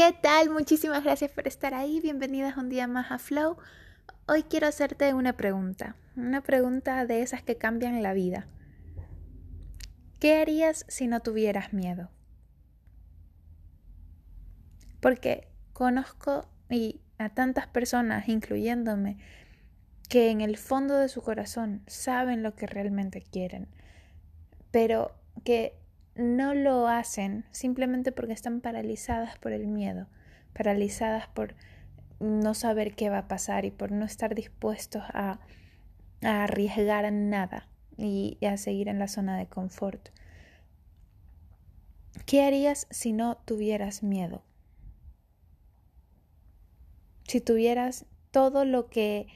¿Qué 0.00 0.14
tal? 0.18 0.48
Muchísimas 0.48 1.04
gracias 1.04 1.30
por 1.30 1.46
estar 1.46 1.74
ahí. 1.74 2.00
Bienvenidas 2.00 2.56
un 2.56 2.70
día 2.70 2.86
más 2.86 3.12
a 3.12 3.18
Flow. 3.18 3.58
Hoy 4.26 4.44
quiero 4.44 4.66
hacerte 4.66 5.12
una 5.12 5.36
pregunta, 5.36 5.94
una 6.16 6.40
pregunta 6.40 7.04
de 7.04 7.20
esas 7.20 7.42
que 7.42 7.58
cambian 7.58 8.02
la 8.02 8.14
vida. 8.14 8.48
¿Qué 10.18 10.38
harías 10.38 10.86
si 10.88 11.06
no 11.06 11.20
tuvieras 11.20 11.74
miedo? 11.74 12.08
Porque 15.00 15.48
conozco 15.74 16.48
y 16.70 17.02
a 17.18 17.28
tantas 17.28 17.66
personas, 17.66 18.26
incluyéndome, 18.26 19.18
que 20.08 20.30
en 20.30 20.40
el 20.40 20.56
fondo 20.56 20.96
de 20.96 21.10
su 21.10 21.20
corazón 21.20 21.82
saben 21.86 22.42
lo 22.42 22.54
que 22.54 22.66
realmente 22.66 23.20
quieren, 23.20 23.68
pero 24.70 25.14
que 25.44 25.78
no 26.14 26.54
lo 26.54 26.88
hacen 26.88 27.44
simplemente 27.50 28.12
porque 28.12 28.32
están 28.32 28.60
paralizadas 28.60 29.38
por 29.38 29.52
el 29.52 29.66
miedo, 29.66 30.06
paralizadas 30.52 31.28
por 31.28 31.54
no 32.18 32.54
saber 32.54 32.94
qué 32.94 33.10
va 33.10 33.18
a 33.18 33.28
pasar 33.28 33.64
y 33.64 33.70
por 33.70 33.92
no 33.92 34.04
estar 34.04 34.34
dispuestos 34.34 35.02
a, 35.08 35.40
a 36.22 36.44
arriesgar 36.44 37.10
nada 37.12 37.68
y, 37.96 38.36
y 38.40 38.46
a 38.46 38.56
seguir 38.56 38.88
en 38.88 38.98
la 38.98 39.08
zona 39.08 39.38
de 39.38 39.46
confort. 39.46 40.10
¿Qué 42.26 42.44
harías 42.44 42.86
si 42.90 43.12
no 43.12 43.36
tuvieras 43.38 44.02
miedo? 44.02 44.42
Si 47.26 47.40
tuvieras 47.40 48.06
todo 48.30 48.64
lo 48.64 48.88
que 48.88 49.28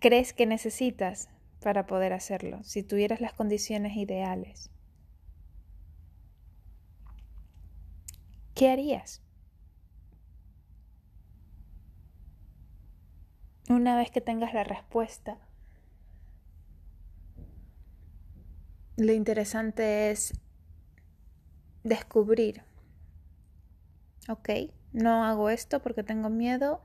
crees 0.00 0.32
que 0.32 0.46
necesitas 0.46 1.28
para 1.60 1.86
poder 1.86 2.12
hacerlo, 2.12 2.62
si 2.64 2.82
tuvieras 2.82 3.20
las 3.20 3.32
condiciones 3.32 3.96
ideales. 3.96 4.70
¿Qué 8.54 8.70
harías? 8.70 9.22
Una 13.68 13.96
vez 13.96 14.10
que 14.10 14.20
tengas 14.20 14.52
la 14.54 14.64
respuesta, 14.64 15.38
lo 18.96 19.12
interesante 19.12 20.10
es 20.10 20.34
descubrir, 21.82 22.62
ok, 24.28 24.50
no 24.92 25.24
hago 25.24 25.48
esto 25.48 25.80
porque 25.80 26.02
tengo 26.02 26.28
miedo 26.28 26.82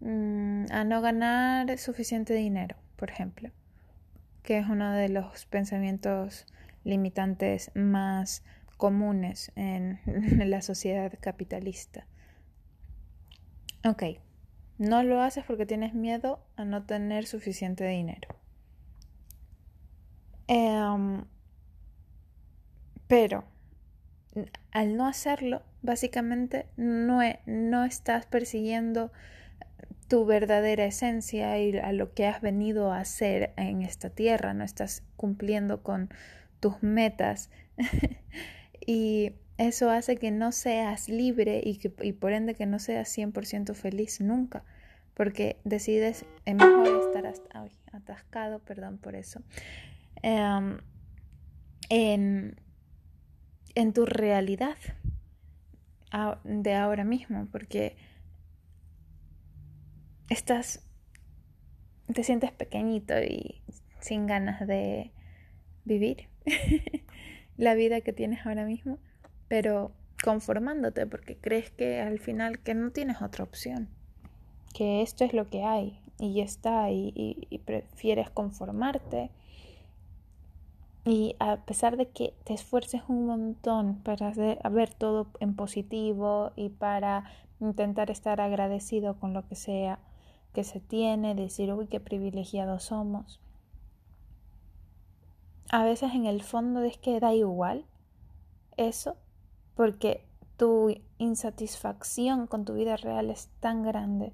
mm, 0.00 0.66
a 0.70 0.84
no 0.84 1.00
ganar 1.00 1.76
suficiente 1.78 2.34
dinero, 2.34 2.76
por 2.96 3.10
ejemplo, 3.10 3.50
que 4.42 4.58
es 4.58 4.68
uno 4.68 4.92
de 4.92 5.08
los 5.08 5.46
pensamientos 5.46 6.46
limitantes 6.84 7.70
más 7.74 8.42
comunes 8.80 9.52
en, 9.54 10.00
la 10.50 10.62
sociedad 10.62 11.12
capitalista. 11.20 12.06
Ok, 13.84 14.02
no 14.78 15.02
lo 15.04 15.20
haces 15.20 15.44
porque 15.44 15.66
tienes 15.66 15.94
miedo 15.94 16.40
a 16.56 16.64
no 16.64 16.84
tener 16.84 17.26
suficiente 17.26 17.86
dinero. 17.86 18.28
Em, 20.48 21.24
pero 23.06 23.44
al 24.72 24.96
no 24.96 25.06
hacerlo, 25.06 25.62
básicamente 25.82 26.66
no, 26.76 27.22
e, 27.22 27.40
no 27.46 27.84
estás 27.84 28.26
persiguiendo 28.26 29.12
tu 30.08 30.24
verdadera 30.24 30.86
esencia 30.86 31.58
y 31.58 31.76
a 31.76 31.92
lo 31.92 32.14
que 32.14 32.26
has 32.26 32.40
venido 32.40 32.92
a 32.92 33.00
hacer 33.00 33.52
en 33.56 33.82
esta 33.82 34.10
tierra, 34.10 34.54
no 34.54 34.64
estás 34.64 35.04
cumpliendo 35.16 35.82
con 35.82 36.08
tus 36.60 36.82
metas 36.82 37.50
y 38.86 39.32
eso 39.58 39.90
hace 39.90 40.16
que 40.16 40.30
no 40.30 40.52
seas 40.52 41.08
libre 41.08 41.60
y, 41.62 41.76
que, 41.76 41.92
y 42.02 42.12
por 42.12 42.32
ende 42.32 42.54
que 42.54 42.66
no 42.66 42.78
seas 42.78 43.16
100% 43.16 43.74
feliz 43.74 44.20
nunca, 44.20 44.64
porque 45.14 45.58
decides 45.64 46.24
es 46.46 46.54
mejor 46.54 46.88
estar 47.06 47.32
atascado, 47.92 48.60
perdón 48.60 48.98
por 48.98 49.14
eso, 49.14 49.42
em, 50.22 50.78
en, 51.90 52.56
en 53.74 53.92
tu 53.92 54.06
realidad 54.06 54.78
de 56.44 56.74
ahora 56.74 57.04
mismo, 57.04 57.46
porque 57.52 57.96
estás, 60.30 60.88
te 62.12 62.24
sientes 62.24 62.50
pequeñito 62.50 63.14
y 63.22 63.62
sin 64.00 64.26
ganas 64.26 64.66
de 64.66 65.12
vivir. 65.84 66.28
la 67.60 67.74
vida 67.74 68.00
que 68.00 68.14
tienes 68.14 68.46
ahora 68.46 68.64
mismo, 68.64 68.98
pero 69.48 69.92
conformándote 70.24 71.06
porque 71.06 71.36
crees 71.36 71.70
que 71.70 72.00
al 72.00 72.18
final 72.18 72.58
que 72.58 72.74
no 72.74 72.90
tienes 72.90 73.20
otra 73.20 73.44
opción, 73.44 73.88
que 74.74 75.02
esto 75.02 75.24
es 75.24 75.34
lo 75.34 75.50
que 75.50 75.62
hay 75.62 76.00
y 76.18 76.34
ya 76.34 76.44
está 76.44 76.90
y, 76.90 77.12
y 77.14 77.58
prefieres 77.58 78.30
conformarte. 78.30 79.30
Y 81.04 81.36
a 81.38 81.64
pesar 81.64 81.96
de 81.96 82.08
que 82.08 82.34
te 82.44 82.54
esfuerces 82.54 83.02
un 83.08 83.26
montón 83.26 83.96
para 84.02 84.32
ver 84.70 84.94
todo 84.94 85.28
en 85.40 85.54
positivo 85.54 86.52
y 86.56 86.70
para 86.70 87.24
intentar 87.60 88.10
estar 88.10 88.40
agradecido 88.40 89.18
con 89.18 89.34
lo 89.34 89.46
que 89.46 89.54
sea 89.54 89.98
que 90.54 90.64
se 90.64 90.80
tiene, 90.80 91.34
decir, 91.34 91.72
uy, 91.72 91.86
qué 91.86 92.00
privilegiados 92.00 92.84
somos, 92.84 93.40
a 95.70 95.84
veces 95.84 96.14
en 96.14 96.26
el 96.26 96.42
fondo 96.42 96.82
es 96.82 96.98
que 96.98 97.20
da 97.20 97.32
igual 97.32 97.84
eso, 98.76 99.16
porque 99.76 100.24
tu 100.56 100.94
insatisfacción 101.18 102.46
con 102.46 102.64
tu 102.64 102.74
vida 102.74 102.96
real 102.96 103.30
es 103.30 103.48
tan 103.60 103.82
grande 103.82 104.32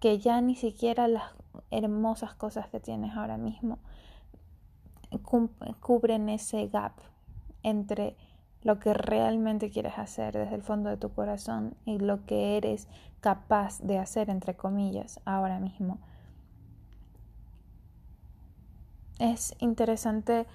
que 0.00 0.18
ya 0.18 0.40
ni 0.40 0.56
siquiera 0.56 1.06
las 1.06 1.32
hermosas 1.70 2.34
cosas 2.34 2.68
que 2.68 2.80
tienes 2.80 3.14
ahora 3.16 3.36
mismo 3.36 3.78
cubren 5.80 6.28
ese 6.28 6.68
gap 6.68 6.92
entre 7.62 8.16
lo 8.62 8.78
que 8.78 8.94
realmente 8.94 9.70
quieres 9.70 9.98
hacer 9.98 10.36
desde 10.36 10.54
el 10.54 10.62
fondo 10.62 10.90
de 10.90 10.96
tu 10.96 11.10
corazón 11.12 11.74
y 11.84 11.98
lo 11.98 12.24
que 12.26 12.56
eres 12.56 12.88
capaz 13.20 13.80
de 13.80 13.98
hacer, 13.98 14.30
entre 14.30 14.54
comillas, 14.54 15.20
ahora 15.24 15.60
mismo 15.60 15.98
es 19.18 19.54
interesante 19.58 20.46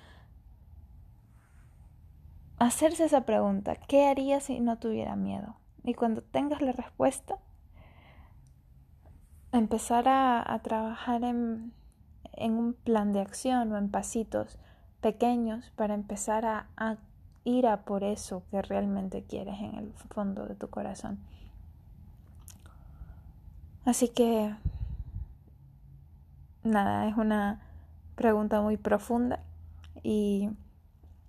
hacerse 2.57 3.05
esa 3.05 3.25
pregunta, 3.25 3.75
¿qué 3.75 4.07
haría 4.07 4.39
si 4.39 4.59
no 4.59 4.77
tuviera 4.77 5.15
miedo? 5.15 5.55
Y 5.83 5.93
cuando 5.93 6.21
tengas 6.21 6.61
la 6.61 6.71
respuesta, 6.71 7.37
empezar 9.51 10.05
a, 10.07 10.59
trabajar 10.63 11.23
en, 11.23 11.73
un 12.37 12.73
plan 12.73 13.11
de 13.13 13.21
acción 13.21 13.71
o 13.71 13.77
en 13.77 13.89
pasitos 13.89 14.57
pequeños 15.01 15.71
para 15.75 15.93
empezar 15.93 16.45
a, 16.45 16.67
a 16.77 16.97
ir 17.43 17.67
a 17.67 17.83
por 17.83 18.03
eso 18.03 18.43
que 18.49 18.61
realmente 18.61 19.23
quieres 19.23 19.59
en 19.59 19.75
el 19.75 19.93
fondo 20.09 20.45
de 20.45 20.55
tu 20.55 20.69
corazón. 20.69 21.19
Así 23.85 24.07
que, 24.07 24.55
nada, 26.63 27.09
es 27.09 27.17
una 27.17 27.72
pregunta 28.15 28.61
muy 28.61 28.77
profunda 28.77 29.39
y, 30.03 30.49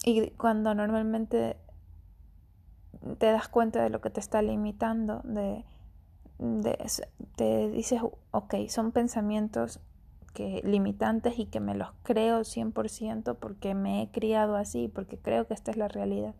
y 0.05 0.31
cuando 0.33 0.75
normalmente 0.75 1.57
te 3.19 3.27
das 3.27 3.49
cuenta 3.49 3.83
de 3.83 3.91
lo 3.91 4.01
que 4.01 4.11
te 4.11 4.21
está 4.21 4.43
limitando, 4.43 5.21
de, 5.25 5.65
te 7.37 7.71
dices, 7.71 8.01
ok, 8.31 8.55
son 8.69 8.93
pensamientos 8.93 9.81
que 10.33 10.63
limitantes 10.65 11.39
y 11.39 11.47
que 11.47 11.61
me 11.61 11.75
los 11.75 11.93
creo 12.03 12.41
100% 12.41 13.37
porque 13.37 13.75
me 13.75 14.03
he 14.03 14.11
criado 14.11 14.57
así, 14.57 14.89
porque 14.89 15.19
creo 15.19 15.47
que 15.47 15.55
esta 15.55 15.71
es 15.71 15.77
la 15.77 15.89
realidad. 15.89 16.35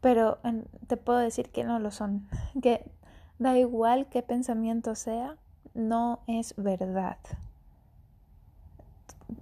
Pero 0.00 0.38
te 0.86 0.96
puedo 0.96 1.18
decir 1.18 1.50
que 1.50 1.64
no 1.64 1.78
lo 1.78 1.90
son, 1.90 2.28
que 2.62 2.90
da 3.38 3.56
igual 3.56 4.08
qué 4.08 4.22
pensamiento 4.22 4.94
sea, 4.94 5.36
no 5.74 6.20
es 6.26 6.54
verdad. 6.56 7.18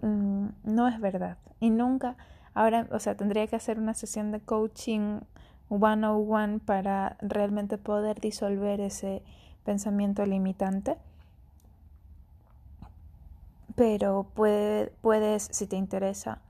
Mm, 0.02 0.48
no 0.64 0.88
es 0.88 1.00
verdad. 1.00 1.38
Y 1.60 1.70
nunca, 1.70 2.16
ahora, 2.54 2.86
o 2.90 2.98
sea, 2.98 3.16
tendría 3.16 3.46
que 3.46 3.56
hacer 3.56 3.78
una 3.78 3.94
sesión 3.94 4.32
de 4.32 4.40
coaching 4.40 5.20
one-on-one 5.68 6.60
para 6.60 7.16
realmente 7.20 7.78
poder 7.78 8.20
disolver 8.20 8.80
ese 8.80 9.22
pensamiento 9.64 10.24
limitante. 10.24 10.96
Pero 13.74 14.26
puedes, 14.34 15.48
si 15.52 15.66
te 15.66 15.76
interesa, 15.76 16.40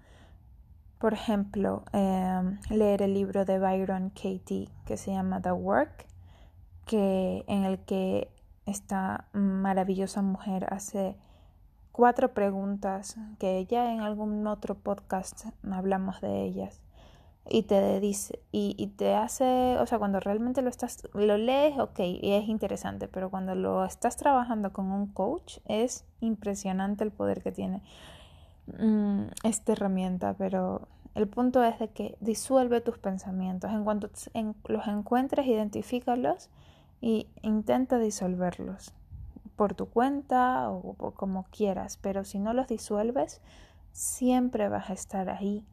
por 0.99 1.13
ejemplo, 1.13 1.85
em, 1.93 2.59
leer 2.71 3.03
el 3.03 3.15
libro 3.15 3.45
de 3.45 3.59
Byron 3.59 4.11
Katie 4.11 4.69
que 4.85 4.97
se 4.97 5.13
llama 5.13 5.41
The 5.43 5.53
Work, 5.53 6.07
que, 6.85 7.45
en 7.49 7.65
el 7.65 7.81
que 7.81 8.31
esta 8.65 9.27
maravillosa 9.33 10.23
mujer 10.23 10.73
hace 10.73 11.17
cuatro 11.97 12.35
preguntas 12.35 13.17
que 13.39 13.65
ya 13.65 13.91
en 13.91 14.03
algún 14.03 14.47
otro 14.47 14.75
podcast 14.75 15.47
hablamos 15.73 16.21
de 16.21 16.43
ellas. 16.43 16.83
Y 17.49 17.63
te 17.63 18.01
dice 18.01 18.39
y, 18.53 18.89
te 18.99 19.15
hace, 19.15 19.79
o 19.79 19.87
sea, 19.87 19.99
cuando 19.99 20.21
realmente 20.21 20.61
lo 20.61 20.69
estás, 20.69 21.09
lo 21.15 21.39
lees, 21.39 21.79
ok, 21.79 22.01
y 22.01 22.33
es 22.33 22.49
interesante, 22.49 23.09
pero 23.09 23.31
cuando 23.31 23.55
lo 23.55 23.83
estás 23.83 24.19
trabajando 24.19 24.75
con 24.75 24.91
un 24.91 25.07
coach 25.07 25.57
es 25.65 26.05
impresionante 26.21 27.03
el 27.03 27.13
poder 27.13 27.43
que 27.43 27.53
tiene 27.53 27.83
mm, 28.79 29.29
esta 29.45 29.73
herramienta, 29.73 30.35
pero 30.37 30.89
el 31.15 31.29
punto 31.29 31.65
es 31.65 31.79
de 31.79 31.89
que 31.89 32.19
disuelve 32.21 32.83
tus 32.83 32.99
pensamientos, 32.99 33.71
en 33.73 33.85
cuanto 33.85 34.11
los 34.69 34.87
encuentres, 34.87 35.47
identifícalos 35.47 36.51
y 37.01 37.29
intenta 37.41 37.99
disolverlos 37.99 38.93
por 39.57 39.75
tu 39.75 39.87
cuenta 39.87 40.71
o 40.71 40.95
como 41.15 41.45
quieras, 41.45 41.97
pero 41.97 42.25
si 42.25 42.39
no 42.39 42.53
los 42.53 42.69
disuelves, 42.69 43.41
siempre 43.93 44.69
vas 44.69 44.91
a 44.91 44.93
estar 44.93 45.31
ahí, 45.31 45.67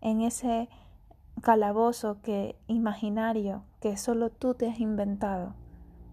en 0.00 0.20
ese 0.22 0.68
calabozo 1.42 2.20
que 2.22 2.56
imaginario 2.66 3.64
que 3.80 3.96
solo 3.96 4.30
tú 4.30 4.54
te 4.54 4.68
has 4.68 4.80
inventado, 4.80 5.54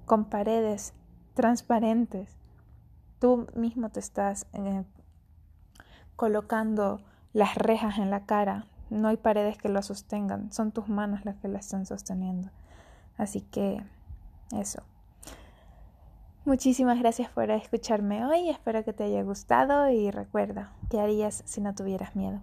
con 0.05 0.25
paredes 0.25 0.93
transparentes. 1.33 2.37
Tú 3.19 3.47
mismo 3.55 3.89
te 3.89 3.99
estás 3.99 4.47
eh, 4.53 4.83
colocando 6.15 7.01
las 7.33 7.55
rejas 7.55 7.97
en 7.97 8.09
la 8.09 8.25
cara. 8.25 8.67
No 8.89 9.07
hay 9.07 9.17
paredes 9.17 9.57
que 9.57 9.69
lo 9.69 9.81
sostengan, 9.81 10.51
son 10.51 10.71
tus 10.71 10.89
manos 10.89 11.25
las 11.25 11.37
que 11.37 11.47
la 11.47 11.59
están 11.59 11.85
sosteniendo. 11.85 12.49
Así 13.17 13.41
que 13.41 13.83
eso. 14.51 14.83
Muchísimas 16.45 16.99
gracias 16.99 17.27
por 17.29 17.49
escucharme 17.49 18.23
hoy, 18.23 18.49
espero 18.49 18.83
que 18.83 18.93
te 18.93 19.03
haya 19.03 19.23
gustado 19.23 19.89
y 19.89 20.11
recuerda, 20.11 20.73
¿qué 20.91 20.99
harías 20.99 21.41
si 21.43 21.59
no 21.59 21.73
tuvieras 21.73 22.15
miedo? 22.15 22.39